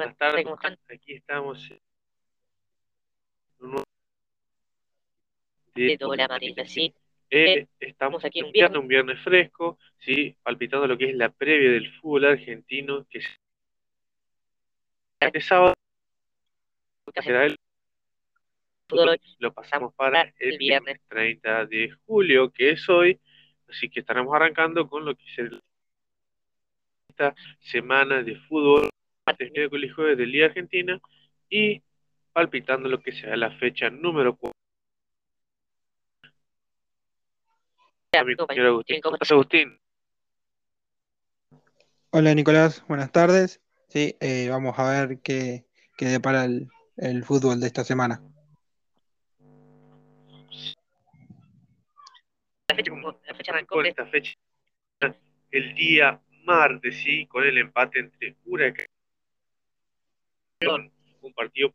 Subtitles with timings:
[0.00, 0.78] Buenas tardes, ¿cómo están?
[0.88, 1.70] Aquí estamos.
[1.70, 1.78] en
[3.60, 3.84] un nuevo-
[5.74, 6.94] de Dora Amarilla, sí.
[7.28, 11.70] Eh, estamos aquí un viernes, un viernes fresco, sí, palpitando lo que es la previa
[11.72, 13.28] del fútbol argentino, que se-
[15.20, 15.74] este sábado
[17.22, 17.56] será el
[19.38, 23.20] lo pasamos para el viernes 30 de julio, que es hoy,
[23.68, 25.38] así que estaremos arrancando con lo que es
[27.10, 28.89] esta semana de fútbol,
[29.38, 31.00] miércoles y jueves del Día Argentina,
[31.48, 31.82] y
[32.32, 34.52] palpitando lo que será la fecha número 4.
[38.26, 39.00] Mi compañero Agustín.
[39.00, 39.78] ¿Cómo estás, Agustín?
[42.10, 43.60] Hola Nicolás, buenas tardes.
[43.88, 45.64] Sí, eh, vamos a ver qué,
[45.96, 48.22] qué depara el, el fútbol de esta semana.
[52.68, 52.92] la fecha,
[53.26, 54.34] la fecha arrancó con esta fecha
[55.50, 58.86] el día martes, sí, con el empate entre Huracán.
[60.66, 61.72] Un partido.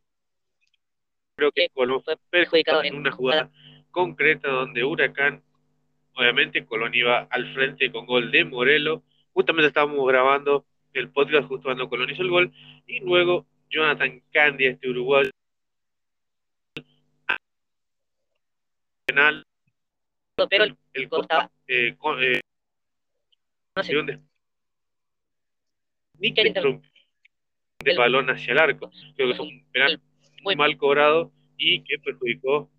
[1.36, 3.50] Creo que Colón fue perjudicado en una jugada
[3.92, 5.44] concreta donde Huracán,
[6.14, 11.64] obviamente Colón iba al frente con gol de Morelo, justamente estábamos grabando el podcast justo
[11.64, 12.54] cuando Colón hizo el gol,
[12.86, 15.32] y luego Jonathan Candia, este uruguayo,
[19.08, 19.44] penal,
[20.50, 22.40] pero el el estaba- eh, con- eh,
[23.76, 24.20] no sé, de
[27.84, 28.92] que El- interrumpió el balón hacia el arco.
[29.16, 30.00] Creo que fue un penal
[30.44, 32.70] muy muy mal cobrado y que perjudicó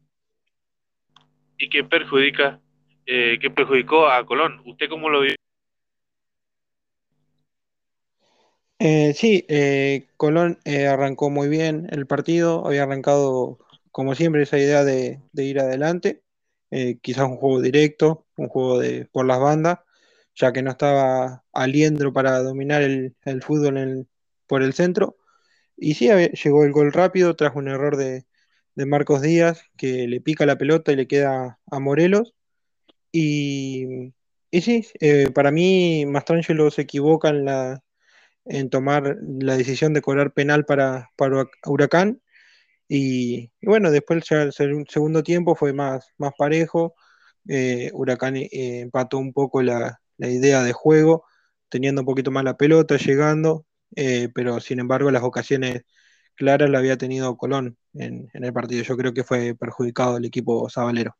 [1.59, 2.61] y que perjudica
[3.07, 4.63] eh, que perjudicó a Colón.
[4.67, 5.35] ¿Usted cómo lo vio?
[8.79, 13.59] Eh, sí, eh, Colón eh, arrancó muy bien el partido, había arrancado
[13.91, 16.23] como siempre esa idea de, de ir adelante,
[16.71, 19.79] eh, quizás un juego directo, un juego de, por las bandas,
[20.35, 24.09] ya que no estaba Aliendro para dominar el, el fútbol en-
[24.47, 25.17] por el centro.
[25.77, 28.27] Y sí, llegó el gol rápido tras un error de,
[28.75, 32.34] de Marcos Díaz, que le pica la pelota y le queda a Morelos.
[33.12, 34.12] Y,
[34.51, 37.83] y sí, eh, para mí Mastrangelo se equivoca en la
[38.47, 42.23] en tomar la decisión de cobrar penal para, para Huracán.
[42.89, 46.95] Y, bueno, después ya el seg- segundo tiempo fue más, más parejo.
[47.49, 51.25] Eh, Huracán eh, empató un poco la, la idea de juego,
[51.69, 55.85] teniendo un poquito más la pelota, llegando, eh, pero sin embargo las ocasiones
[56.35, 58.83] claras la había tenido Colón en, en el partido.
[58.83, 61.17] Yo creo que fue perjudicado el equipo sabalero.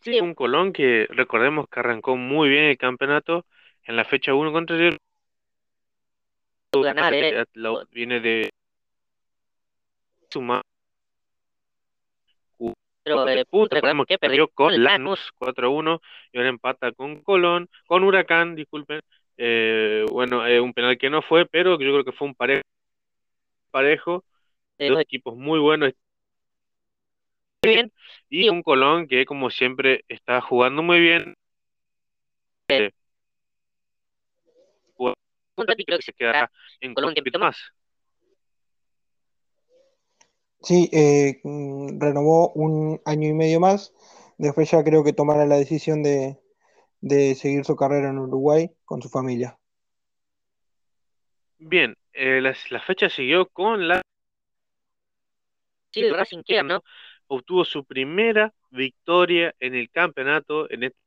[0.00, 3.46] Sí, un Colón que recordemos que arrancó muy bien el campeonato
[3.84, 4.98] en la fecha 1 contra el
[6.72, 7.44] ganar, eh.
[7.54, 8.50] la- viene de
[10.30, 10.62] suma
[13.04, 16.00] pero de eh, puntos, recordemos que perdió con Lanús 4-1
[16.32, 19.00] y ahora empata con Colón, con Huracán, disculpen.
[19.36, 22.62] Eh, bueno, eh, un penal que no fue, pero yo creo que fue un parejo,
[23.70, 24.24] parejo
[24.78, 25.92] eh, dos equipos muy buenos
[27.62, 27.92] bien,
[28.28, 31.36] y un Colón que como siempre está jugando muy bien.
[32.68, 32.90] Eh,
[35.54, 36.50] un ratito creo que se quedará
[36.80, 37.56] en Colón un más.
[40.62, 43.92] Sí, eh, mm, renovó un año y medio más.
[44.38, 46.41] Después ya creo que tomará la decisión de,
[47.02, 49.58] de seguir su carrera en Uruguay con su familia.
[51.58, 54.00] Bien, eh, la, la fecha siguió con la
[55.90, 56.82] sí, el Racing queda, ¿no?
[57.26, 60.98] obtuvo su primera victoria en el campeonato en este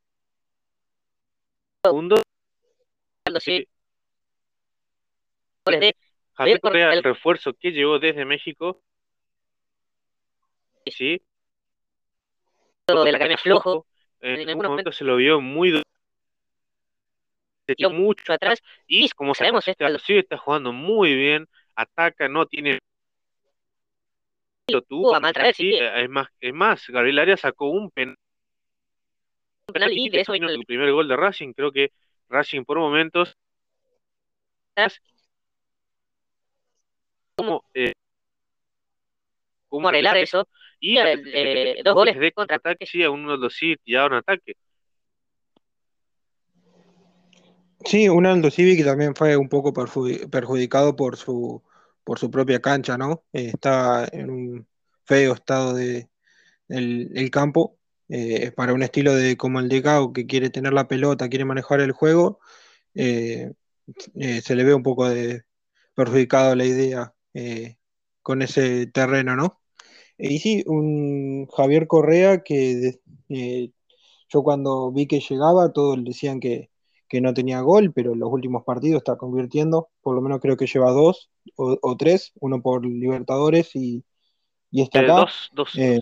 [1.84, 2.16] segundo.
[3.40, 3.68] Sí,
[5.66, 5.96] de
[6.34, 8.82] Javier Correa, el refuerzo que llegó desde México,
[10.86, 11.22] sí,
[12.88, 13.86] de la Academia Flojo,
[14.22, 15.84] en en algún momento se lo vio muy
[17.68, 22.46] se tiró mucho atrás y como sabemos, este sí, está jugando muy bien, ataca, no
[22.46, 22.80] tiene
[24.68, 28.16] lo tuvo, eh, es más, es más, Gabriel Arias sacó un penal
[29.68, 31.92] un penal y de eso vino el el primer gol de Racing, creo que
[32.30, 33.36] Racing por momentos
[37.36, 37.94] como eh,
[39.70, 40.48] cómo arreglar eso
[40.80, 44.56] y eh, eh, dos goles de contraataque, sí, a uno de los sí tiraron ataque.
[47.84, 51.62] Sí, un Aldo Civi que también fue un poco perju- perjudicado por su,
[52.04, 53.24] por su propia cancha, ¿no?
[53.32, 54.68] Eh, está en un
[55.06, 56.10] feo estado de,
[56.68, 57.78] el, el campo,
[58.10, 61.46] eh, para un estilo de como el de Gao, que quiere tener la pelota, quiere
[61.46, 62.40] manejar el juego,
[62.96, 63.54] eh,
[64.16, 65.44] eh, se le ve un poco de
[65.94, 67.78] perjudicado la idea eh,
[68.24, 69.62] con ese terreno, ¿no?
[70.18, 73.72] Y sí, un Javier Correa que eh,
[74.30, 76.70] yo cuando vi que llegaba, todos decían que,
[77.08, 80.58] que no tenía gol, pero en los últimos partidos está convirtiendo, por lo menos creo
[80.58, 84.04] que lleva dos o, tres, uno por Libertadores y,
[84.72, 85.22] y este acá.
[85.22, 86.00] dos, dos, eh,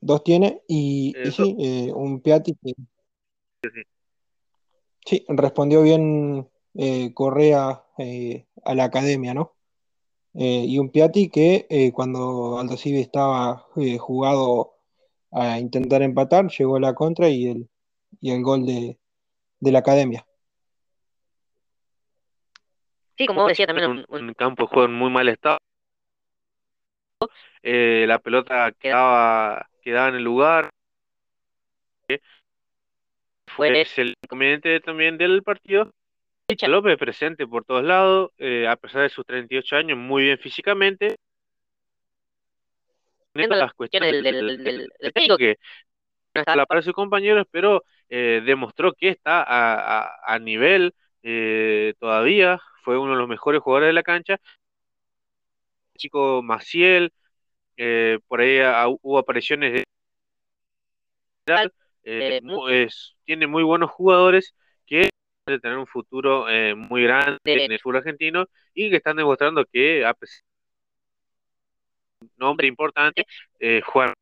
[0.00, 2.74] dos tiene, y, Eh, sí, eh, un Piatti que
[5.04, 9.54] sí, respondió bien eh, Correa eh, a la academia, ¿no?
[10.34, 14.74] Eh, y un Piatti que eh, cuando Aldo Civi estaba eh, jugado
[15.32, 17.68] a intentar empatar, llegó a la contra y el,
[18.20, 18.98] y el gol de,
[19.60, 20.26] de la academia.
[23.16, 25.28] Sí, como vos decías también, un, un- un- un campo de juego en muy mal
[25.28, 25.58] estado.
[27.62, 30.70] Eh, la pelota quedaba, quedaba en el lugar.
[33.46, 35.92] fue Es el inconveniente también del partido.
[36.66, 41.16] López presente por todos lados, eh, a pesar de sus 38 años, muy bien físicamente.
[43.34, 45.58] Las cuestiones del, del, del, del técnico que
[46.34, 50.38] no a la par de sus compañeros, pero eh, demostró que está a, a, a
[50.38, 52.60] nivel eh, todavía.
[52.82, 54.40] Fue uno de los mejores jugadores de la cancha.
[55.98, 57.12] Chico Maciel,
[58.26, 59.84] por ahí a- hubo apariciones de
[63.24, 64.54] tiene muy buenos jugadores
[64.86, 65.10] que
[65.48, 69.16] pueden tener un futuro eh, muy grande De- en el fútbol argentino y que están
[69.16, 70.42] demostrando que a pesar
[72.20, 73.24] de un nombre importante
[73.58, 74.12] eh, juegan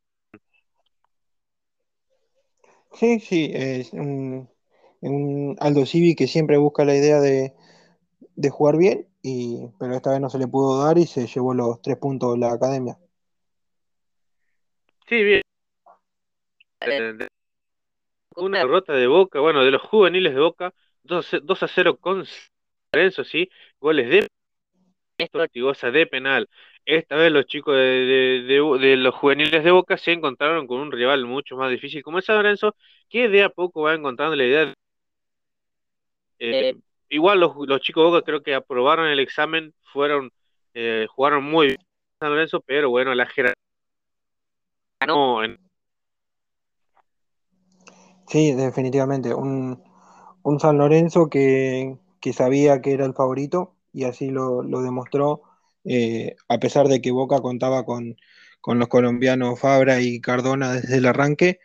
[2.93, 4.49] Sí, sí, es un,
[5.00, 7.52] un Aldo Civi que siempre busca la idea de,
[8.37, 11.55] de jugar bien, y, pero esta vez no se le pudo dar y se llevó
[11.55, 12.99] los tres puntos de la academia.
[15.08, 15.43] sí bien
[16.81, 17.29] de-
[18.37, 20.72] una derrota de Boca, bueno, de los juveniles de Boca,
[21.06, 22.37] 2, a 2 a 0 con San
[22.93, 23.49] Lorenzo, sí,
[23.81, 24.26] goles de
[25.19, 26.49] esto Ortigosa de penal.
[26.85, 30.79] Esta vez los chicos de, de- de- de los juveniles de Boca se encontraron con
[30.79, 32.76] un rival mucho más difícil como es San Lorenzo,
[33.08, 34.67] que de a poco va encontrando la idea.
[34.67, 34.75] de-
[36.38, 36.76] eh, Eh,
[37.08, 40.31] igual los, los chicos de Boca creo que aprobaron el examen, fueron
[40.75, 41.79] eh, jugaron muy bien
[42.20, 43.55] San Lorenzo, pero bueno, la jerarquía
[45.06, 45.58] no, en-
[48.29, 49.32] Sí, definitivamente.
[49.32, 49.82] Un,
[50.46, 51.98] un San Lorenzo que,
[52.32, 55.43] sabía que era el favorito y así lo, demostró,
[55.84, 58.16] eh, a pesar de que Boca contaba con,
[58.64, 61.58] los colombianos Fabra y Cardona desde el arranque,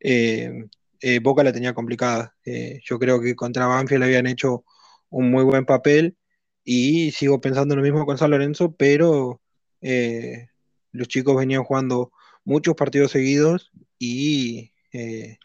[0.00, 0.66] eh,
[1.00, 2.36] eh, Boca la tenía complicada.
[2.84, 4.64] Yo creo que contra Banfield habían hecho
[5.08, 6.18] un muy buen papel
[6.62, 9.40] y sigo pensando lo mismo con San Lorenzo, pero
[9.80, 12.12] los chicos venían jugando
[12.44, 14.72] muchos partidos seguidos y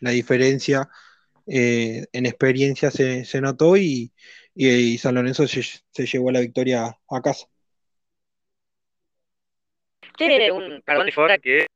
[0.02, 0.90] la diferencia
[1.54, 4.14] eh, en experiencia se, se notó y,
[4.56, 7.48] y, y San Lorenzo se, se, llevó la victoria a casa.
[10.18, 11.68] sí, un perdón, Fabra que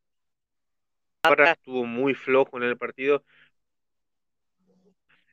[1.24, 3.26] ahora estuvo muy flojo en el partido.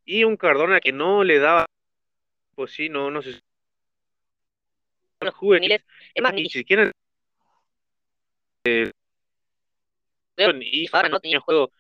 [0.04, 1.66] Y un Cardona que no le daba
[2.56, 3.40] pues sí, no, no sé
[5.20, 5.84] los juveniles,
[6.14, 6.90] es más, ni ni siquiera
[8.64, 8.90] eh,
[10.62, 11.70] y Fabra no tenía juego.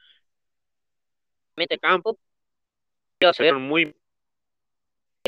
[1.56, 2.16] mete campo
[3.32, 3.94] se fueron muy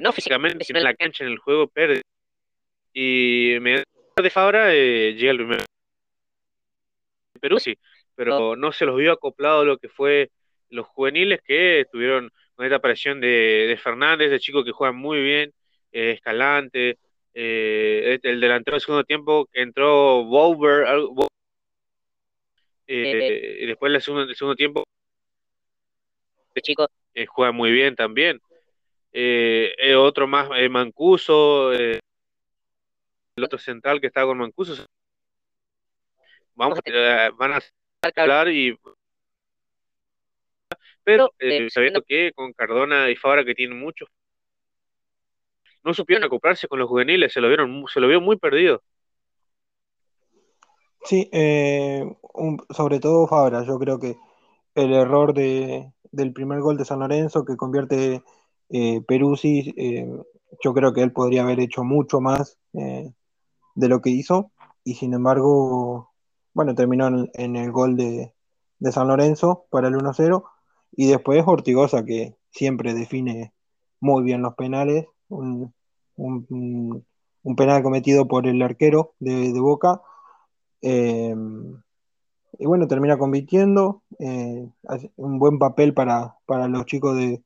[0.02, 2.02] no físicamente, sino en la cancha, en el juego, perde.
[2.92, 3.82] Y me
[4.16, 5.64] de Fabra eh, llega el primero.
[7.40, 7.76] Perú sí,
[8.14, 10.30] pero no se los vio acoplado a lo que fue
[10.70, 15.20] los juveniles que tuvieron con esta aparición de, de Fernández, de chico que juega muy
[15.20, 15.52] bien,
[15.92, 16.98] eh, Escalante,
[17.34, 20.24] eh, el delantero del segundo tiempo que entró
[22.86, 24.84] eh, y después el segundo, el segundo tiempo
[26.54, 28.40] de chico eh, juega muy bien también.
[29.12, 32.00] Eh, eh, otro más, eh, Mancuso, eh,
[33.36, 34.84] el otro central que está con Mancuso.
[36.54, 37.60] Vamos, eh, van a
[38.16, 38.78] hablar y.
[41.04, 44.08] Pero eh, sabiendo que con Cardona y Fabra que tienen muchos,
[45.82, 48.82] no supieron acoplarse con los juveniles, se lo vieron, se lo vio muy perdido.
[51.04, 52.02] Sí, eh,
[52.32, 54.16] un, sobre todo Fabra, yo creo que
[54.74, 58.22] el error de, del primer gol de San Lorenzo que convierte
[58.70, 60.08] eh, Peruzzi, eh,
[60.62, 63.12] yo creo que él podría haber hecho mucho más eh,
[63.74, 64.52] de lo que hizo.
[64.84, 66.12] Y sin embargo,
[66.52, 68.34] bueno, terminó en, el gol de,
[68.78, 70.44] de, San Lorenzo para el 1-0
[70.92, 73.52] y después Ortigosa que siempre define
[74.00, 75.72] muy bien los penales, un,
[76.16, 77.04] un,
[77.56, 80.00] penal cometido por el arquero de, de Boca.
[80.82, 81.34] Eh,
[82.58, 84.68] y bueno, termina convirtiendo, eh,
[85.16, 87.42] un buen papel para, para los chicos de,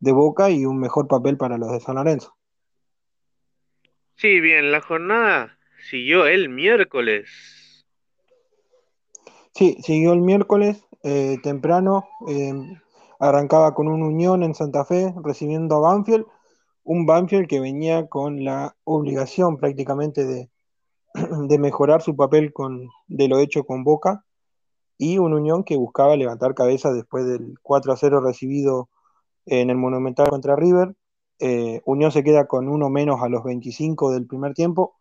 [0.00, 2.34] de, Boca y un mejor papel para los de San Lorenzo.
[4.16, 7.86] Sí, bien, la jornada siguió el miércoles.
[9.54, 12.08] Sí, siguió el miércoles eh, temprano.
[12.28, 12.52] Eh,
[13.20, 16.26] arrancaba con un Unión en Santa Fe recibiendo a Banfield,
[16.84, 20.50] un Banfield que venía con la obligación prácticamente de,
[21.48, 24.24] de mejorar su papel con, de lo hecho con Boca
[24.98, 28.90] y un Unión que buscaba levantar cabeza después del 4 a 0 recibido
[29.46, 30.94] en el Monumental contra River.
[31.38, 34.96] Eh, Unión se queda con uno menos a los 25 del primer tiempo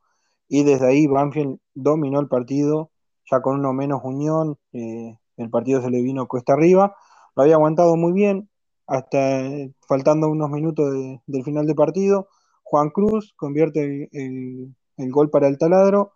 [0.47, 2.91] y desde ahí Banfield dominó el partido,
[3.29, 6.95] ya con uno menos Unión, eh, el partido se le vino cuesta arriba,
[7.35, 8.49] lo había aguantado muy bien,
[8.85, 10.93] hasta eh, faltando unos minutos
[11.25, 12.29] del final del partido,
[12.63, 16.13] Juan Cruz convierte el, el gol para el taladro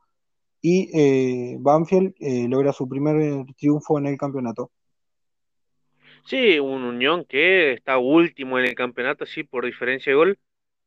[0.62, 4.72] y eh, Banfield eh, logra su primer triunfo en el campeonato.
[6.26, 10.40] Sí, un Unión que está último en el campeonato, sí, por diferencia de gol,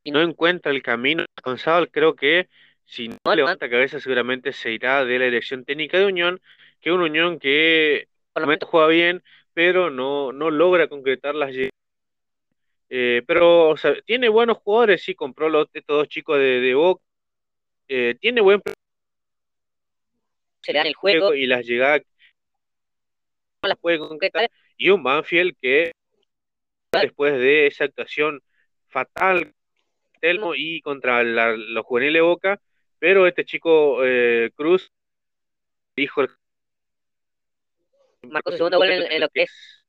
[0.05, 1.89] y no encuentra el camino alcanzado.
[1.91, 2.49] Creo que
[2.85, 6.41] si no levanta cabeza, seguramente se irá de la elección técnica de Unión,
[6.81, 8.09] que un Unión que
[8.63, 9.23] juega bien,
[9.55, 11.53] pero no, no logra concretar las
[12.91, 16.75] eh, pero o sea, tiene buenos jugadores, sí, compró los, estos dos chicos de, de
[16.75, 17.03] Boca,
[17.89, 18.61] eh, tiene buen
[20.65, 22.03] se le dan el juego y las llegadas
[23.63, 25.93] no las puede concretar y un Banfield que
[26.91, 28.41] después de esa actuación
[28.89, 29.53] fatal
[30.21, 32.61] Telmo y contra los juveniles Boca
[32.99, 34.91] pero este chico eh, Cruz
[35.95, 36.25] dijo
[38.23, 39.85] marcó su segundo gol en, lo que es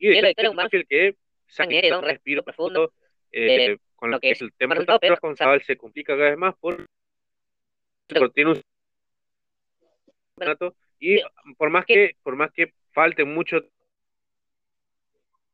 [0.00, 2.92] y de un Banfield que saca un respiro profundo
[3.30, 6.54] eh, eh con lo que es el tema del responsable se complica cada vez más
[6.56, 6.86] por,
[8.34, 8.62] tiene un
[10.98, 11.20] y
[11.56, 13.58] por más que por más que falte mucho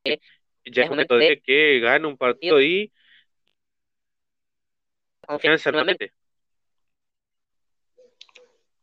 [0.04, 2.92] ya es momento de que gane un partido y
[5.26, 6.12] confianza nuevamente.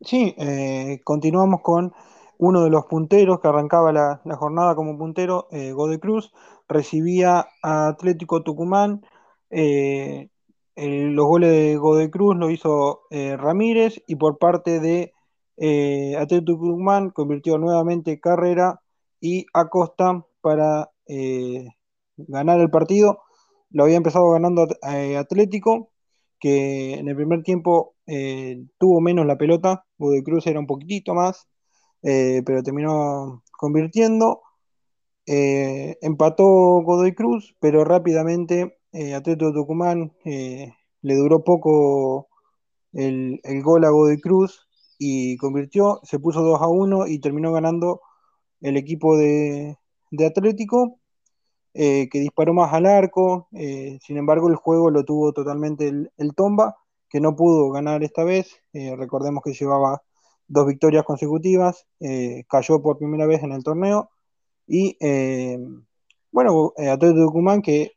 [0.02, 1.94] Sí, eh, continuamos con
[2.38, 6.32] uno de los punteros que arrancaba la, jornada como puntero, eh, Gode Cruz,
[6.70, 9.02] recibía a Atlético Tucumán
[9.50, 10.30] eh,
[10.82, 15.14] los goles de Godoy Cruz lo hizo eh, Ramírez y por parte de
[15.58, 16.78] eh, Atlético
[17.14, 18.82] convirtió nuevamente Carrera
[19.20, 21.68] y Acosta para eh,
[22.18, 23.22] ganar el partido.
[23.72, 24.68] Lo había empezado ganando
[25.18, 25.92] Atlético,
[26.40, 27.96] que en el primer tiempo
[28.78, 29.86] tuvo menos la pelota.
[29.98, 31.48] Godoy Cruz era un poquitito más,
[32.02, 34.42] pero terminó convirtiendo.
[35.26, 42.28] empató Godoy Cruz, pero rápidamente eh, Atlético Tucumán eh, le duró poco
[42.94, 44.68] el, gol a Godoy Cruz
[44.98, 48.02] y convirtió, se puso 2 a 1 y terminó ganando
[48.62, 49.78] el equipo de,
[50.26, 51.00] Atlético,
[51.74, 56.36] eh, que disparó más al arco, eh, sin embargo el juego lo tuvo totalmente el,
[56.36, 56.76] Tomba,
[57.10, 60.02] que no pudo ganar esta vez, recordemos que llevaba
[60.48, 61.88] dos victorias consecutivas,
[62.48, 64.10] cayó por primera vez en el torneo
[64.68, 64.98] y
[66.32, 67.94] bueno, Atlético Tucumán que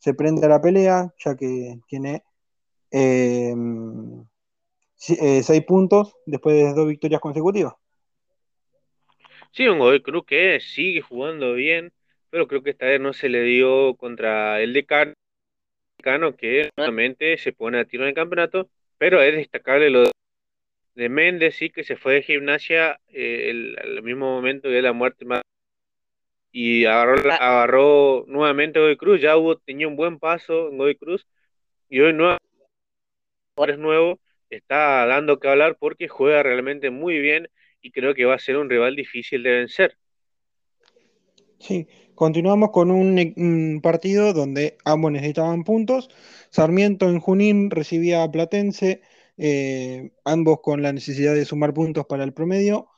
[0.00, 2.24] se prende a la pelea, ya que tiene
[2.90, 3.54] eh,
[5.08, 7.74] eh, seis puntos después de dos victorias consecutivas.
[9.52, 11.92] Sí, un Godoy Cruz que sigue jugando bien,
[12.30, 15.14] pero creo que esta vez no se le dio contra el Decano,
[16.36, 20.04] que nuevamente se pone a tiro en el campeonato, pero es destacable lo
[20.94, 24.92] de Méndez, sí, que se fue de gimnasia eh, el, al mismo momento de la
[24.92, 25.42] muerte más
[26.52, 27.36] y agarró, ah.
[27.36, 31.26] agarró nuevamente Godoy Cruz, ya hubo, tenía un buen paso en Godoy Cruz
[31.88, 32.38] y hoy nuevo,
[33.68, 37.48] es nuevo, está dando que hablar porque juega realmente muy bien
[37.82, 39.96] y creo que va a ser un rival difícil de vencer.
[41.58, 46.08] Sí, continuamos con un, partido donde ambos necesitaban puntos.
[46.50, 49.02] Sarmiento en Junín recibía a Platense,
[49.36, 52.89] eh, ambos con la necesidad de sumar puntos para el promedio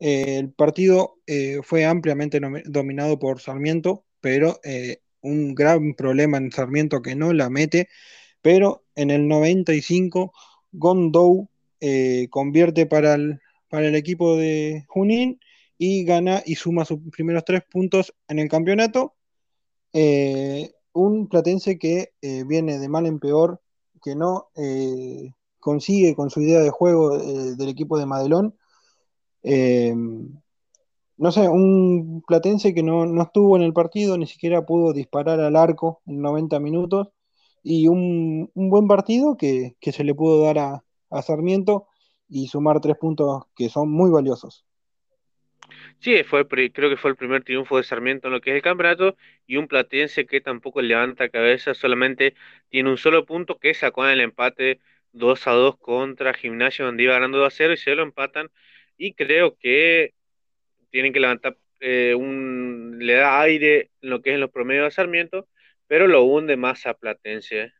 [0.00, 7.02] el partido eh, fue ampliamente dominado por Sarmiento, pero eh, un gran problema en Sarmiento
[7.02, 7.88] que no la mete,
[8.40, 10.32] pero en el 95
[10.72, 15.38] Gondou eh, convierte para el equipo de Junín
[15.76, 19.14] y gana y suma sus primeros tres puntos en el campeonato.
[20.92, 22.12] un platense que
[22.46, 23.60] viene de mal en peor,
[24.02, 24.50] que no
[25.58, 28.54] consigue con su idea de juego del equipo de Madelón
[29.42, 29.94] eh,
[31.20, 35.54] no sé, un platense que no, estuvo en el partido, ni siquiera pudo disparar al
[35.54, 37.08] arco en 90 minutos,
[37.62, 41.88] y un, buen partido que, se le pudo dar a, Sarmiento
[42.28, 44.64] y sumar tres puntos que son muy valiosos.
[45.98, 48.62] Sí, fue, creo que fue el primer triunfo de Sarmiento en lo que es el
[48.62, 49.16] campeonato
[49.46, 52.34] y un platense que tampoco levanta cabeza, solamente
[52.70, 54.80] tiene un solo punto que sacó en el empate
[55.12, 58.50] 2 a 2 contra Gimnasio donde iba ganando 2 a 0 y se lo empatan
[59.00, 60.12] y creo que
[60.90, 64.90] tienen que levantar eh, un, le da aire en lo que es los promedios de
[64.90, 65.48] Sarmiento,
[65.86, 67.72] pero lo hunde más a Platense.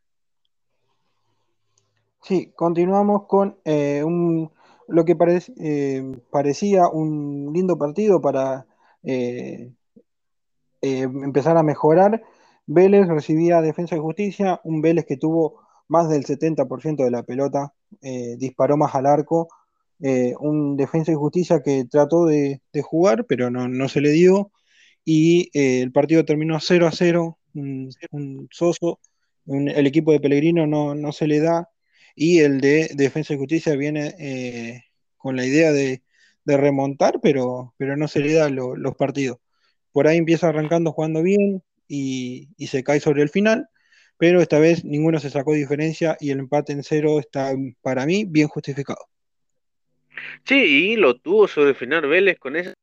[2.22, 4.50] Sí, continuamos con eh, un,
[4.88, 5.14] lo que
[5.62, 8.66] eh, parecía un lindo partido para
[10.80, 12.22] empezar a mejorar.
[12.66, 17.74] Vélez recibía Defensa y Justicia, un Vélez que tuvo más del 70% de la pelota,
[18.38, 19.48] disparó más al arco,
[20.02, 24.52] eh, un defensa y justicia que trató de, jugar, pero no, se le dio,
[25.04, 29.00] y eh, el partido terminó 0 a 0, un, soso,
[29.46, 31.68] el equipo de Pellegrino no, se le da,
[32.14, 34.84] y el de defensa y justicia viene eh,
[35.16, 36.02] con la idea de,
[36.46, 39.38] remontar, pero, pero no se le da los partidos.
[39.92, 43.68] Por ahí empieza arrancando jugando bien y, y se cae sobre el final,
[44.18, 48.24] pero esta vez ninguno se sacó diferencia y el empate en cero está para mí
[48.24, 49.10] bien justificado.
[50.44, 52.74] Sí, y lo tuvo sobre el final Vélez con esa,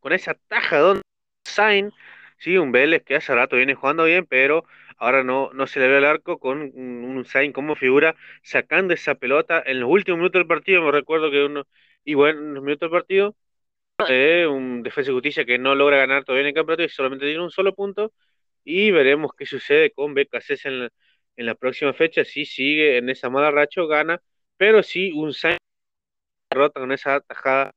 [0.00, 1.02] con esa taja donde
[1.44, 1.92] Sain,
[2.38, 4.64] sí, un Vélez que hace rato viene jugando bien, pero
[4.98, 9.16] ahora no, no se le ve el arco con un, Sain como figura sacando esa
[9.16, 11.66] pelota en los últimos minutos del partido, me recuerdo que uno,
[12.04, 13.36] y bueno, en los minutos del partido,
[14.08, 17.26] eh, un defensa de justicia que no logra ganar todavía en el campeonato y solamente
[17.26, 18.12] tiene un solo punto,
[18.64, 20.90] y veremos qué sucede con BKC en la,
[21.36, 24.22] en la próxima fecha, si sigue en esa mala racha gana,
[24.58, 25.57] pero sí un Sain
[26.50, 27.72] derrota con esa tajada.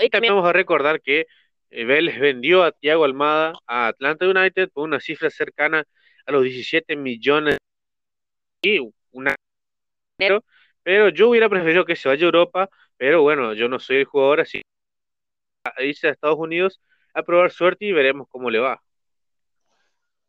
[0.00, 1.26] Y también vamos a recordar que
[1.70, 5.84] eh, Vélez vendió a Thiago Almada a Atlanta United por una cifra cercana
[6.26, 7.58] a los 17 millones
[8.62, 8.78] y
[9.10, 9.34] una
[10.84, 14.04] pero yo hubiera preferido que se vaya a Europa, pero bueno, yo no soy el
[14.04, 14.62] jugador, así
[15.78, 16.80] irse a Estados Unidos
[17.14, 18.82] a probar suerte y veremos cómo le va.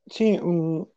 [0.08, 0.40] Sí,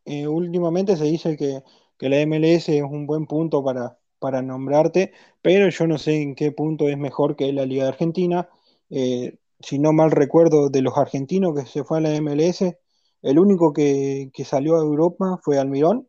[0.05, 1.62] eh, últimamente se dice que,
[1.99, 6.35] que la MLS es un buen punto para, para nombrarte, pero yo no sé en
[6.35, 8.49] qué punto es mejor que la Liga de Argentina.
[8.90, 12.76] Eh, si no mal recuerdo, de los argentinos que se fue a la MLS,
[13.23, 16.08] el único que, salió a Europa fue Almirón.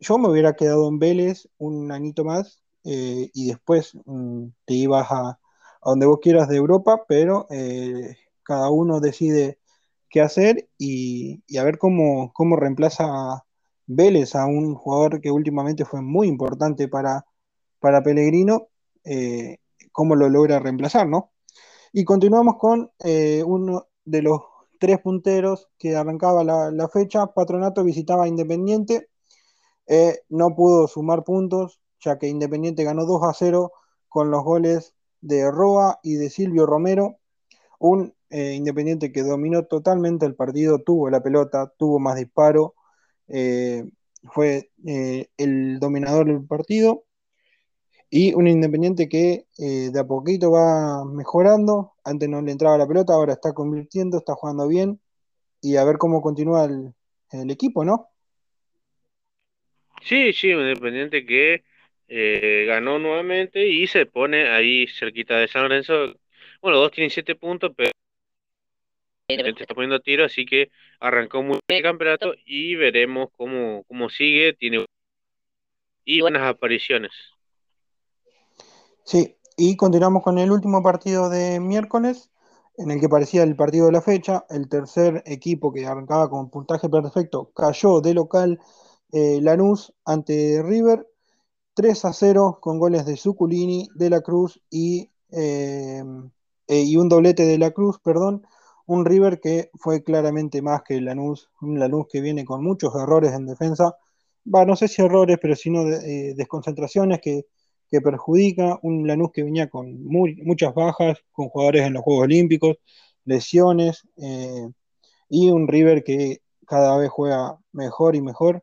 [0.00, 5.06] Yo me hubiera quedado en Vélez un añito más eh, y después mm, te ibas
[5.12, 5.38] a, a,
[5.84, 9.60] donde vos quieras de Europa, pero eh, cada uno decide
[10.10, 13.44] qué hacer y, a ver cómo, cómo reemplaza
[13.86, 17.24] Vélez a un jugador que últimamente fue muy importante para,
[17.80, 18.68] para Pellegrino,
[19.04, 19.58] eh,
[19.92, 21.32] cómo lo logra reemplazar, ¿no?
[21.92, 24.40] Y continuamos con eh, uno de los
[24.78, 27.26] tres punteros que arrancaba la, fecha.
[27.28, 29.08] Patronato visitaba Independiente,
[29.86, 33.72] eh, no pudo sumar puntos, ya que Independiente ganó 2 a 0
[34.08, 37.18] con los goles de Roa y de Silvio Romero.
[37.78, 42.74] Un Independiente que dominó totalmente el partido, tuvo la pelota, tuvo más disparo,
[44.24, 44.72] fue
[45.36, 47.05] el dominador del partido
[48.16, 51.92] y un Independiente que eh, de a poquito va mejorando.
[52.02, 54.98] Antes no le entraba la pelota, ahora está convirtiendo, está jugando bien.
[55.60, 58.08] Y a ver cómo continúa el, equipo, ¿no?
[60.00, 61.64] Sí, sí, un Independiente que
[62.08, 66.14] eh, ganó nuevamente y se pone ahí cerquita de San Lorenzo.
[66.62, 67.90] Bueno, dos tienen siete puntos, pero
[69.28, 74.08] Independiente está poniendo tiro, así que arrancó muy bien el campeonato y veremos cómo, cómo
[74.08, 74.54] sigue.
[74.54, 74.86] Tiene
[76.06, 77.35] y buenas apariciones.
[79.06, 82.30] Sí, y continuamos con el último partido de miércoles,
[82.76, 84.44] en el que parecía el partido de la fecha.
[84.50, 88.58] El tercer equipo que arrancaba con puntaje perfecto cayó de local
[89.12, 91.06] eh, Lanús ante River
[91.74, 96.02] 3 a 0 con goles de Suculini, de la Cruz y, eh,
[96.66, 98.44] eh, y un doblete de la Cruz, perdón.
[98.86, 103.32] Un River que fue claramente más que Lanús, un Lanús que viene con muchos errores
[103.32, 103.96] en defensa.
[104.52, 107.46] Va, no sé si errores, pero sino desconcentraciones que
[107.90, 112.76] que perjudica, un Lanús que venía con muchas bajas, con jugadores en los Juegos Olímpicos,
[113.24, 114.68] lesiones, eh,
[115.28, 118.62] y un River que cada vez juega mejor y mejor,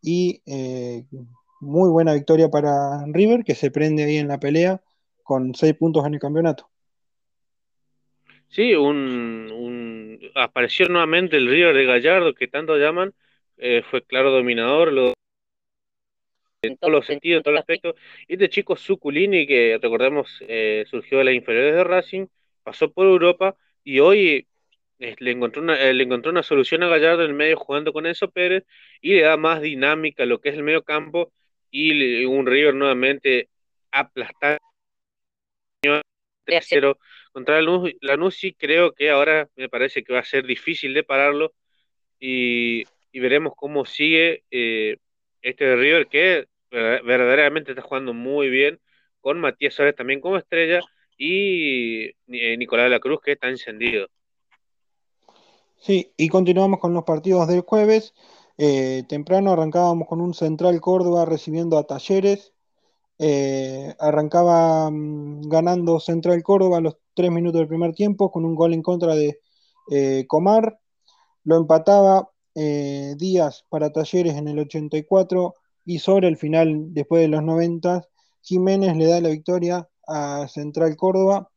[0.00, 1.04] y eh,
[1.60, 4.82] muy buena victoria para River, que se prende ahí en la pelea
[5.22, 6.68] con seis puntos en el campeonato.
[8.48, 13.14] Sí, un, apareció nuevamente el River de Gallardo, que tanto llaman,
[13.56, 14.92] eh, fue claro dominador,
[16.62, 17.96] en todos los sentidos, en todos los aspectos.
[18.28, 22.26] Y este chico Suculini, que recordemos eh, surgió de las inferiores de Racing,
[22.62, 24.46] pasó por Europa y hoy
[25.00, 27.92] eh, le, encontró una, eh, le encontró una solución a Gallardo en el medio jugando
[27.92, 28.64] con Enzo Pérez
[29.00, 31.32] y le da más dinámica a lo que es el medio campo
[31.70, 33.48] y un River nuevamente
[33.90, 34.58] aplastar
[36.44, 36.98] tercero
[37.32, 41.02] contra la Lanús sí creo que ahora me parece que va a ser difícil de
[41.02, 41.54] pararlo
[42.20, 48.80] y, veremos cómo sigue este River que verdaderamente está jugando muy bien,
[49.20, 50.80] con Matías Suárez también como estrella,
[51.16, 54.08] y eh, Nicolás de la Cruz que está encendido.
[55.78, 58.14] Sí, y continuamos con los partidos del jueves.
[58.58, 62.52] Eh, temprano arrancábamos con un Central Córdoba recibiendo a Talleres.
[63.18, 68.74] Eh, arrancaba mm, ganando Central Córdoba los tres minutos del primer tiempo con un gol
[68.74, 69.38] en contra de
[70.26, 70.78] Comar.
[71.44, 75.54] Lo empataba Díaz para Talleres en el 84
[75.84, 78.02] y sobre el final, después de los 90,
[78.42, 81.50] Jiménez le da la victoria a Central Córdoba,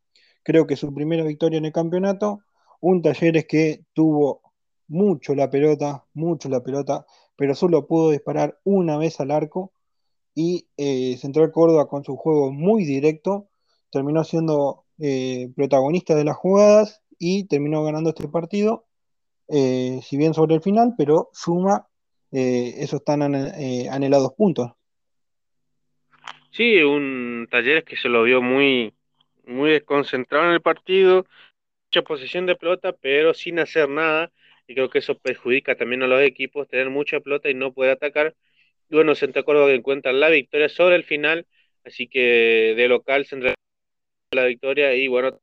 [0.43, 2.41] creo que su primera victoria en el campeonato,
[2.81, 4.41] un Talleres que tuvo
[4.87, 9.71] mucho la pelota, mucho la pelota, pero solo pudo disparar una vez al arco.
[10.35, 13.49] Y eh, Central Córdoba con su juego muy directo
[13.89, 18.85] terminó siendo eh, protagonista de las jugadas y terminó ganando este partido,
[19.47, 21.87] eh, si bien sobre el final, pero suma
[22.35, 24.71] esos tan anhelados puntos.
[26.51, 28.93] Sí, un Talleres que se lo vio muy,
[29.45, 31.25] muy desconcentrado en el partido,
[31.87, 34.31] mucha posición de pelota, pero sin hacer nada.
[34.67, 37.91] Y creo que eso perjudica también a los equipos, tener mucha pelota y no poder
[37.91, 38.35] atacar.
[38.89, 41.45] Y bueno, Santa Córdoba que encuentra la victoria sobre el final,
[41.83, 43.55] así que de local se
[44.31, 45.39] la victoria y bueno,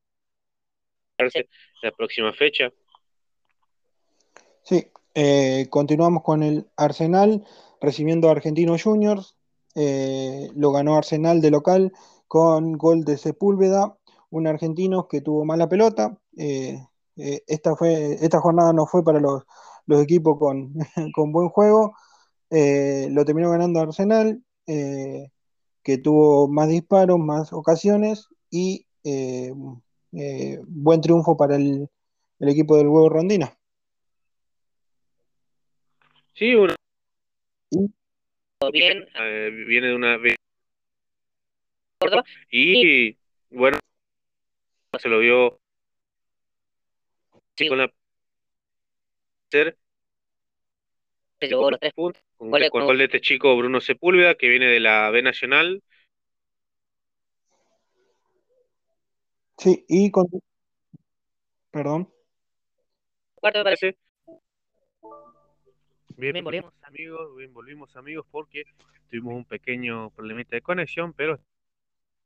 [1.82, 2.72] la próxima fecha.
[4.62, 7.44] Sí, eh, continuamos con el Arsenal
[7.80, 9.36] recibiendo a Argentinos Juniors.
[9.74, 11.92] Eh, lo ganó Arsenal de local
[12.28, 13.96] con gol de Sepúlveda,
[14.30, 16.18] un argentino que tuvo mala pelota.
[16.36, 16.80] Eh,
[17.16, 17.74] esta,
[18.40, 19.42] jornada no fue para los,
[19.88, 20.38] equipos
[21.14, 21.94] con, buen juego.
[22.50, 28.86] lo terminó ganando Arsenal, que tuvo más disparos, más ocasiones y
[30.12, 31.88] buen triunfo para el,
[32.40, 33.58] equipo del huevo Rondina.
[36.34, 36.74] Sí, una
[38.70, 39.08] bien.
[39.14, 40.18] Eh, viene de una.
[42.50, 43.16] Y
[43.50, 43.78] bueno,
[44.98, 45.60] se lo vio
[47.56, 47.68] sí.
[47.68, 47.92] con la.
[49.50, 49.76] Se
[51.40, 52.22] llevó los tres puntos.
[52.36, 55.82] Con, con, con gol de este chico Bruno Sepúlveda, que viene de la B Nacional.
[59.58, 60.28] Sí, y con.
[61.70, 62.12] Perdón.
[63.34, 63.96] Cuarto parece.
[66.16, 68.64] Bien, volvimos amigos, bien, volvimos amigos porque
[69.10, 71.38] tuvimos un pequeño problemita de conexión, pero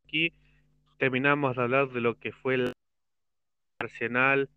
[0.04, 0.32] aquí
[0.98, 2.72] terminamos de hablar de lo que fue el
[3.78, 4.48] Arsenal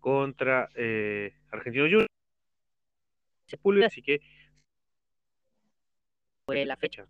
[0.00, 2.06] contra eh, Argentino Juniors.
[3.86, 4.20] Así que
[6.46, 7.06] fue la fecha.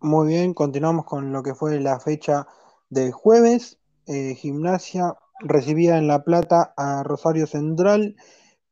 [0.00, 2.46] Muy bien, continuamos con lo que fue la fecha
[2.90, 3.78] del jueves.
[4.06, 8.16] Eh, gimnasia recibía en La Plata a Rosario Central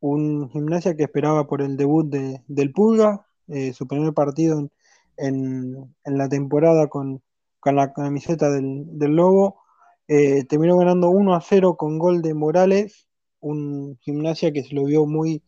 [0.01, 4.71] un gimnasia que esperaba por el debut de, del Pulga, eh, su primer partido
[5.17, 7.23] en, la temporada con,
[7.65, 9.61] la camiseta del, Lobo.
[10.09, 13.07] Eh, terminó ganando 1 a 0 con gol de Morales,
[13.41, 15.43] un gimnasia que se lo vio muy,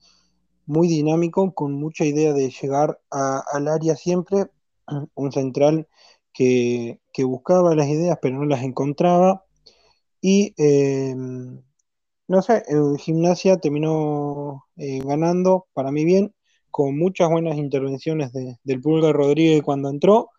[0.66, 4.46] muy dinámico, con mucha idea de llegar al área siempre,
[5.14, 5.88] un central
[6.32, 9.44] que, buscaba las ideas pero no las encontraba.
[10.20, 11.14] Y eh,
[12.28, 16.34] no sé, el Gimnasia terminó eh, ganando, para mí bien,
[16.70, 20.30] con muchas buenas intervenciones del Pulga Rodríguez cuando entró,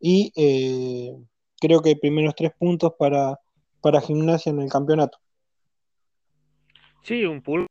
[0.00, 1.14] y eh,
[1.60, 3.38] creo que primeros tres puntos para,
[3.80, 5.18] para Gimnasia en el campeonato.
[7.02, 7.66] Sí, un Pulga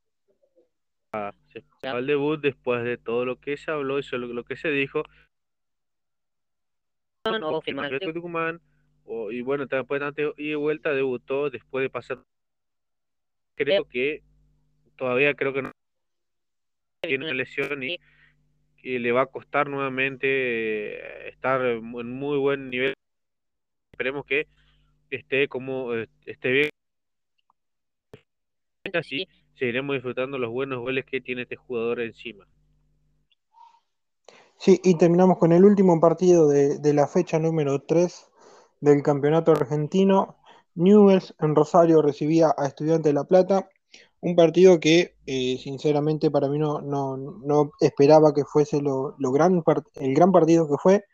[1.52, 4.70] se el debut después de todo lo que se habló y lo, lo que se
[4.70, 5.04] dijo.
[7.26, 7.60] No,
[8.14, 8.62] Tucumán,
[9.32, 12.24] y bueno, después de y vuelta debutó después de pasar
[13.56, 14.22] creo que
[14.98, 15.72] todavía creo que no
[17.02, 18.00] tiene una lesión y
[18.78, 22.94] que le va a costar nuevamente eh, estar en muy buen nivel.
[23.94, 24.48] Esperemos que
[25.10, 26.70] esté como eh, esté bien.
[28.94, 32.46] Así seguiremos disfrutando los buenos goles que tiene este jugador encima.
[34.58, 38.30] Sí, y terminamos con el último partido de, de la fecha número 3
[38.80, 40.38] del campeonato argentino.
[40.76, 43.70] Newells en Rosario recibía a Estudiantes de La Plata,
[44.22, 49.64] un partido que eh, sinceramente para mí no, no, esperaba que fuese lo, gran
[49.96, 51.06] el gran partido que fue.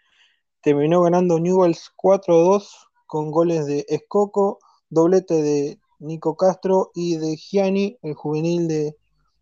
[0.62, 2.69] Terminó ganando Newells 4-2
[3.08, 8.95] con goles de Escoco, doblete de Nico Castro y de Gianni, el juvenil de,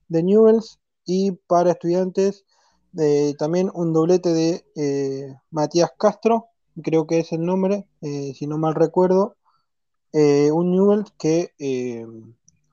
[0.09, 2.45] Newells, y para estudiantes
[2.97, 6.47] eh, también un doblete de eh, Matías Castro,
[6.81, 9.35] creo que es el nombre, si no mal recuerdo,
[10.13, 12.05] eh, un Newell's que eh,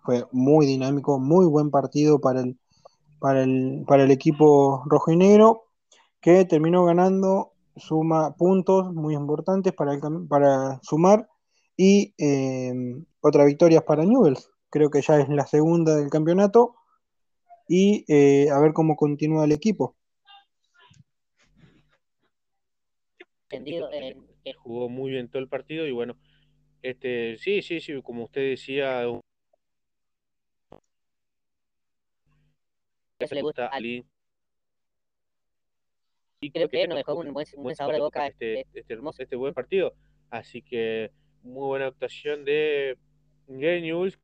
[0.03, 2.57] fue muy dinámico, muy buen partido para el,
[3.19, 5.65] para el, para el equipo rojo y negro,
[6.21, 11.29] que terminó ganando suma puntos muy importantes para, para sumar
[11.77, 14.51] y em, otra victoria para Newells.
[14.71, 16.75] Creo que ya es la segunda del campeonato
[17.69, 19.97] y eh, a ver cómo continúa el equipo.
[23.51, 26.17] Eh, jugó muy bien todo el partido y bueno,
[26.91, 29.03] este sí, sí, sí, como usted decía,
[33.19, 33.81] eso le gusta a
[36.39, 39.37] y creo que nos dejó un buen, sabor de boca este, este, este, hermoso, este
[39.37, 39.95] buen partido.
[40.29, 41.11] Así que
[41.43, 42.99] muy buena actuación de
[43.49, 44.19] Genius.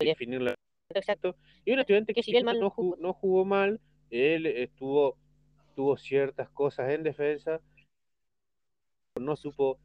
[0.00, 0.56] Definirla
[0.98, 1.36] exacto.
[1.64, 5.16] Y un estudiante que si bien no jugó, no jugó mal, él estuvo
[5.74, 7.60] tuvo ciertas cosas en defensa,
[9.18, 9.78] no supo.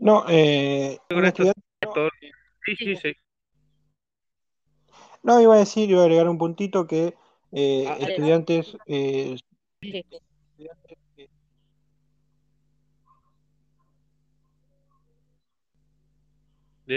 [0.00, 0.98] No, eh,
[2.64, 3.12] sí, sí, sí.
[5.22, 7.14] No, iba a decir, iba a agregar un puntito que
[7.52, 8.78] eh, ah, estudiantes...
[8.86, 9.36] Eh,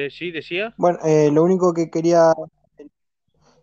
[0.09, 0.73] sí, decía.
[0.77, 2.31] Bueno, eh, lo único que quería...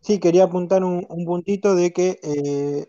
[0.02, 2.20] Sí, quería apuntar un, puntito de que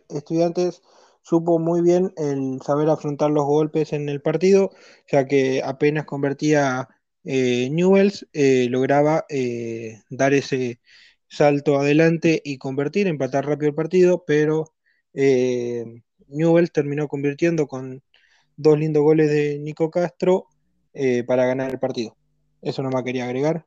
[0.09, 0.83] estudiantes
[1.21, 4.71] supo muy bien el saber afrontar los golpes en el partido,
[5.11, 6.89] ya que apenas convertía
[7.23, 9.25] Newells, lograba
[10.09, 10.79] dar ese
[11.31, 14.73] salto adelante y convertir, empatar rápido el partido, pero
[15.13, 15.85] eh,
[16.27, 18.03] Newell terminó convirtiendo con
[18.57, 20.47] dos lindos goles de Nico Castro
[20.93, 22.17] eh, para ganar el partido.
[22.61, 23.65] Eso no me quería agregar.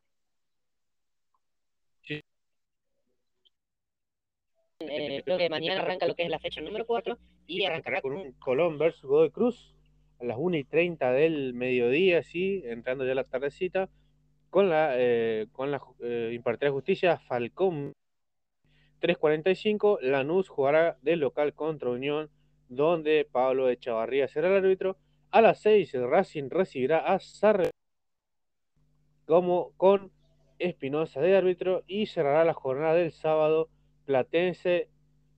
[4.97, 8.15] Eh, creo que mañana arranca lo que es la fecha número 4 y arrancará con
[8.15, 9.75] un Colón versus Godoy Cruz
[10.21, 13.89] a las 1 y 30 del mediodía, sí, entrando ya la tardecita
[14.51, 17.93] con la, eh, con la eh, impartida justicia Falcón
[19.01, 22.31] 3.45, Lanús jugará de local contra Unión,
[22.69, 24.97] donde Pablo Echavarría será el árbitro.
[25.31, 27.71] A las 6 Racing recibirá a Sarre
[29.27, 30.11] como con
[30.59, 33.69] Espinosa de árbitro y cerrará la jornada del sábado
[34.05, 34.89] Platense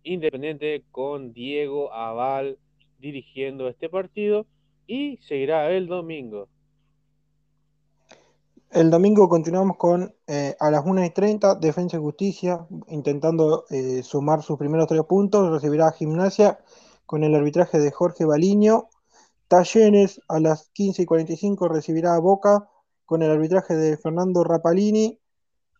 [0.02, 2.58] Independiente con Diego Aval
[2.98, 4.46] dirigiendo este partido
[4.86, 6.48] y seguirá el domingo
[8.70, 14.02] el domingo continuamos con eh, a las 1 y 30, Defensa y Justicia, intentando eh,
[14.02, 15.50] sumar sus primeros tres puntos.
[15.50, 16.58] Recibirá Gimnasia
[17.06, 18.88] con el arbitraje de Jorge Baliño.
[19.48, 22.68] Talleres a las 15 y 45 recibirá a Boca
[23.04, 25.20] con el arbitraje de Fernando Rapalini.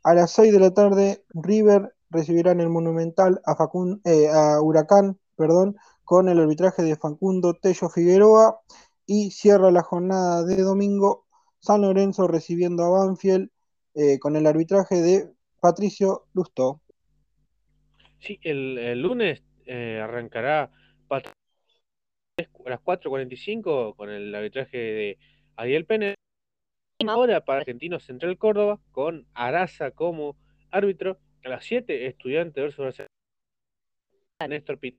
[0.05, 3.57] A las 6 de la tarde, River recibirá en el Monumental a,
[4.05, 8.61] eh, a Huracán perdón, con el arbitraje de Facundo Tello Figueroa.
[9.09, 11.27] Y cierra la jornada de domingo
[11.61, 13.51] San Lorenzo recibiendo a Banfield
[13.95, 16.81] eh, con el arbitraje de Patricio Lustó.
[18.19, 20.73] Sí, el, lunes eh, arrancará
[21.09, 21.23] a
[22.65, 25.19] las 4.45 con el arbitraje de
[25.55, 26.17] Ariel Pérez.
[27.07, 30.37] Ahora para Argentino Central Córdoba con Araza como
[30.73, 31.19] árbitro.
[31.47, 33.01] A las 7, Estudiante versus
[34.49, 34.99] Néstor Pitt.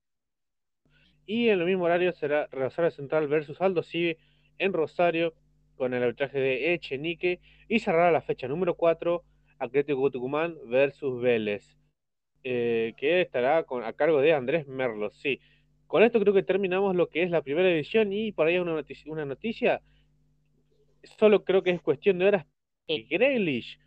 [1.25, 4.17] Y en el mismo horario será Rosario Central versus Aldo Cive
[4.57, 5.33] en Rosario
[5.75, 7.41] con el arbitraje de Echenique.
[7.67, 9.25] Y cerrará la fecha número 4
[9.60, 11.75] Atlético Tucumán versus Vélez,
[12.45, 15.19] eh, que estará con, a cargo de Andrés Merlos.
[15.19, 15.41] Sí,
[15.86, 18.73] con esto creo que terminamos lo que es la primera edición y por ahí una
[18.73, 19.81] noticia, una noticia.
[21.19, 22.45] Solo creo que es cuestión de horas.
[22.88, 23.77] Que Grealish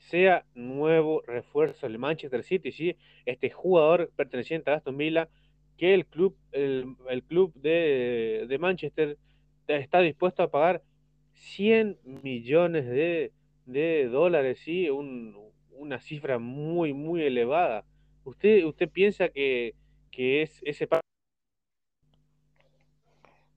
[0.00, 2.96] sea nuevo refuerzo del Manchester City, ¿sí?
[3.26, 5.28] este jugador perteneciente a Aston Villa,
[5.76, 9.16] que el club, el, el club de, de Manchester
[9.66, 10.82] está dispuesto a pagar
[11.34, 14.88] 100 millones de, dólares, ¿sí?
[14.90, 17.84] una cifra muy, muy elevada.
[18.24, 19.74] ¿Usted, usted piensa que,
[20.12, 20.86] es ese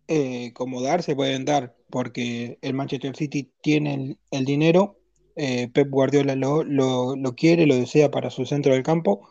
[0.07, 4.97] eh, como dar se pueden dar, porque el Manchester City tiene el, dinero,
[5.35, 9.27] eh, Pep Guardiola lo, lo, quiere, lo desea para su centro del campo,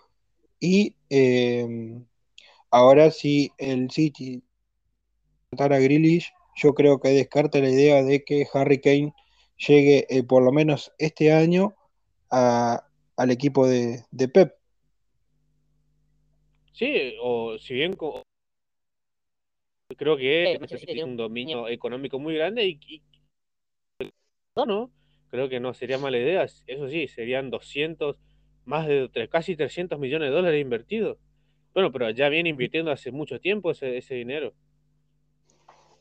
[0.58, 2.00] y eh,
[2.70, 4.42] ahora si el City
[5.50, 9.14] tratara a Grealish, yo creo que descarta la idea de que Harry Kane
[9.56, 11.74] llegue eh, por lo menos este año
[12.30, 14.54] al equipo de, Pep.
[16.72, 17.94] Sí, o si bien
[19.96, 23.02] creo que tiene un dominio económico muy grande y,
[24.56, 24.90] no,
[25.32, 26.44] creo que no sería mala idea.
[26.44, 28.16] Eso sí, serían 200,
[28.64, 31.18] más de casi 300 millones de dólares invertidos.
[31.74, 34.54] Bueno, pero ya viene invirtiendo hace mucho tiempo ese, dinero.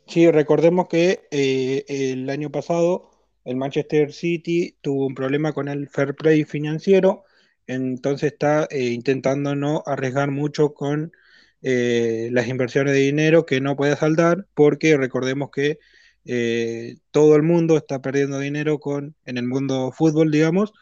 [0.05, 3.09] Sí, recordemos que eh, el año pasado
[3.43, 7.23] el Manchester City tuvo un problema con el fair play financiero
[7.67, 11.13] entonces está eh, intentando no arriesgar mucho con
[11.61, 15.79] eh, las inversiones de dinero que no puede saldar, porque recordemos que
[16.25, 20.73] eh, todo el mundo está perdiendo dinero con, en el mundo fútbol, digamos,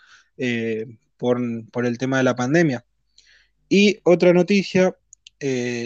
[1.17, 1.39] por,
[1.71, 2.85] por, el tema de la pandemia.
[3.67, 4.95] Y otra noticia,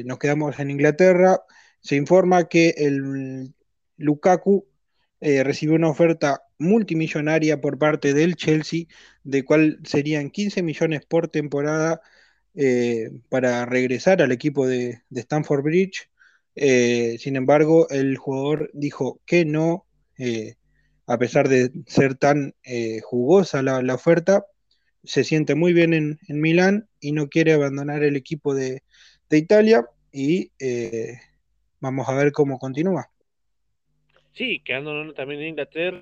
[0.05, 1.41] nos quedamos en Inglaterra,
[1.81, 3.53] se informa que el
[3.97, 4.67] Lukaku
[5.19, 8.85] recibió una oferta multimillonaria por parte del Chelsea,
[9.23, 12.01] de cual serían 15 millones por temporada
[12.55, 16.09] eh, para regresar al equipo de, de Stanford Bridge.
[16.55, 19.85] Eh, sin embargo, el jugador dijo que no,
[20.17, 20.55] eh,
[21.07, 22.55] a pesar de ser tan
[23.03, 24.45] jugosa la, oferta,
[25.03, 28.83] se siente muy bien en, Milán y no quiere abandonar el equipo de,
[29.31, 30.51] Italia y
[31.79, 33.09] vamos a ver cómo continúa.
[34.33, 36.01] Sí, quedándonos también en Inglaterra,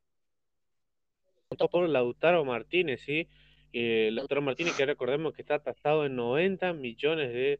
[1.57, 3.27] por Lautaro Martínez, ¿sí?
[3.73, 7.59] Eh, Lautaro Martínez, que recordemos que está tasado en 90 millones de,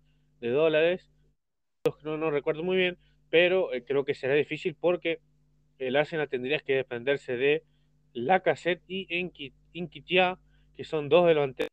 [0.49, 1.10] dólares.
[2.03, 2.97] No, recuerdo muy bien,
[3.31, 5.19] pero eh, creo que será difícil porque
[5.79, 7.63] el Arsenal tendría que dependerse de
[8.13, 9.07] Lacazette y
[9.73, 10.37] Inquitia,
[10.75, 11.71] que son dos delanteros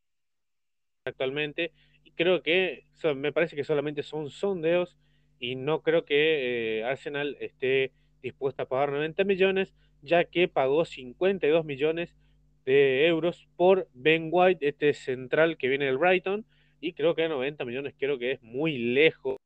[1.04, 1.72] actualmente.
[2.04, 4.96] Y creo que me parece que solamente son sondeos
[5.38, 7.92] y no creo que eh, Arsenal esté
[8.22, 12.16] dispuesto a pagar 90 millones ya que pagó 52 millones
[12.64, 16.46] de euros por Ben White, este central que viene del Brighton,
[16.80, 19.38] y creo que 90 millones creo que es muy lejos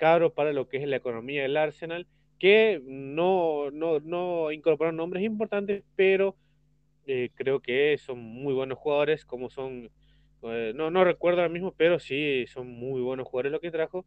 [0.00, 2.06] caro para lo que es la economía del Arsenal,
[2.40, 6.36] que no, no, no incorporaron nombres importantes, pero
[7.06, 9.90] eh, creo que son muy buenos jugadores, como son,
[10.42, 14.06] eh, no, no recuerdo ahora mismo, pero sí son muy buenos jugadores lo que trajo.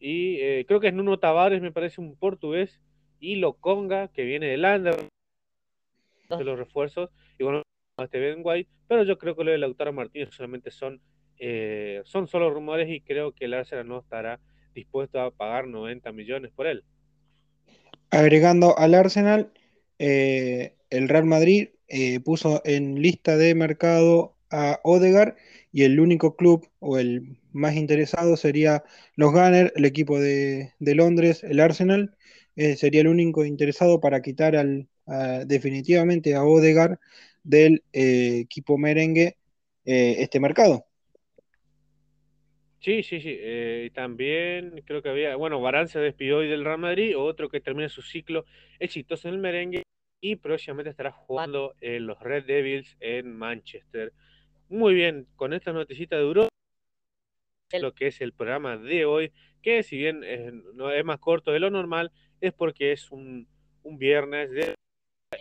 [0.00, 2.80] Y eh, creo que es Nuno Tavares, me parece un portugués,
[3.20, 4.94] y Loconga, que viene del Lander
[6.30, 7.62] de los refuerzos, y bueno,
[7.98, 11.00] este Ben White, pero yo creo que lo de Lautaro Martínez solamente son,
[12.04, 14.40] son solo rumores y creo que el Arsenal no estará
[14.76, 16.84] dispuesto a pagar 90 millones por él.
[18.10, 19.52] Agregando al Arsenal,
[19.98, 25.34] eh, el Real Madrid eh, puso en lista de mercado a Odegar
[25.72, 28.84] y el único club o el más interesado sería
[29.16, 32.16] los Gunners, el equipo de, de Londres, el Arsenal,
[32.54, 34.88] eh, sería el único interesado para quitar al,
[35.46, 36.98] definitivamente a Odegar
[37.44, 39.36] del eh, equipo merengue
[39.84, 40.85] eh, este mercado.
[42.80, 43.90] Sí, sí, sí.
[43.94, 47.88] también creo que había, bueno, Barán se despidió hoy del Real Madrid, otro que termina
[47.88, 48.44] su ciclo
[48.78, 49.82] exitoso en el merengue
[50.20, 54.12] y próximamente estará jugando en los Red Devils en Manchester.
[54.68, 56.48] Muy bien, con esta noticita de Europa,
[57.78, 60.22] lo que es el programa de hoy, que si bien
[60.74, 63.48] no es más corto de lo normal, es porque es un,
[63.84, 64.74] viernes, de,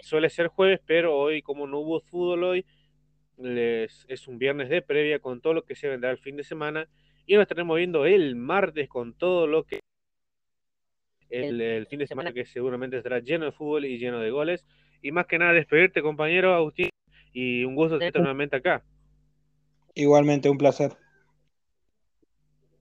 [0.01, 2.65] suele ser jueves, pero hoy como no hubo fútbol hoy,
[3.37, 6.43] les, es un viernes de previa con todo lo que se vendrá el fin de
[6.43, 6.87] semana
[7.25, 9.79] y nos estaremos viendo el martes con todo lo que
[11.29, 14.65] el, fin de semana que seguramente estará lleno de fútbol y lleno de goles.
[15.01, 16.89] Y más que nada despedirte compañero Agustín
[17.33, 18.83] y un gusto estar nuevamente acá.
[19.93, 20.91] Igualmente, un placer.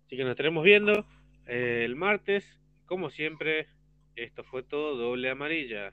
[0.07, 1.07] Así que nos estaremos viendo
[1.47, 2.45] eh, el martes,
[2.87, 3.69] como siempre,
[4.17, 5.93] esto fue todo doble amarilla.